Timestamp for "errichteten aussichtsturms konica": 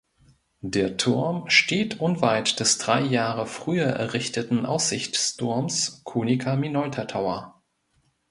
3.85-6.55